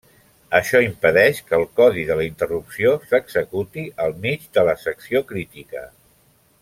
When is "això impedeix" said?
0.59-1.41